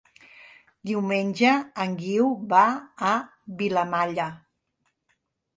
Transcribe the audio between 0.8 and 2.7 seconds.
Diumenge en Guiu va